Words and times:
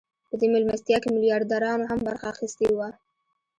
په 0.29 0.35
دې 0.39 0.47
مېلمستیا 0.53 0.97
کې 1.01 1.09
میلیاردرانو 1.15 1.89
هم 1.91 1.99
برخه 2.07 2.25
اخیستې 2.33 2.67
وه 2.77 2.89